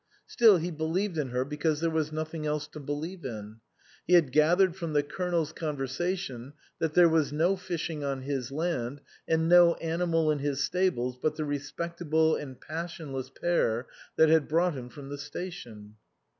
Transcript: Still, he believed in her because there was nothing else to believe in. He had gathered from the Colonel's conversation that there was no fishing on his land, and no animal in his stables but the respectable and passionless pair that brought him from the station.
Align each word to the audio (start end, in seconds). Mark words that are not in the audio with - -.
Still, 0.25 0.57
he 0.57 0.71
believed 0.71 1.19
in 1.19 1.29
her 1.29 1.45
because 1.45 1.79
there 1.79 1.91
was 1.91 2.11
nothing 2.11 2.43
else 2.43 2.65
to 2.69 2.79
believe 2.79 3.23
in. 3.23 3.57
He 4.07 4.15
had 4.15 4.31
gathered 4.31 4.75
from 4.75 4.93
the 4.93 5.03
Colonel's 5.03 5.51
conversation 5.53 6.53
that 6.79 6.95
there 6.95 7.07
was 7.07 7.31
no 7.31 7.55
fishing 7.55 8.03
on 8.03 8.23
his 8.23 8.51
land, 8.51 9.01
and 9.27 9.47
no 9.47 9.75
animal 9.75 10.31
in 10.31 10.39
his 10.39 10.63
stables 10.63 11.19
but 11.21 11.35
the 11.35 11.45
respectable 11.45 12.35
and 12.35 12.59
passionless 12.59 13.29
pair 13.29 13.85
that 14.15 14.49
brought 14.49 14.73
him 14.73 14.89
from 14.89 15.09
the 15.09 15.19
station. 15.19 15.97